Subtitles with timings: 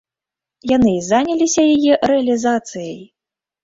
[0.71, 3.01] Яны і заняліся яе рэалізацыяй.